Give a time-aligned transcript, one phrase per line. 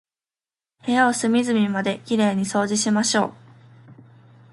[0.83, 3.33] 部屋を隅々まで綺麗に掃除しましょう。